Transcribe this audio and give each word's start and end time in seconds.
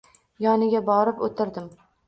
Yoniga 0.45 0.81
borib 0.89 1.23
o`tirdim 1.29 1.73